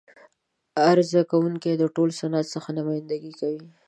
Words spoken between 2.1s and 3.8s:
صنعت څخه نمایندګي کوي.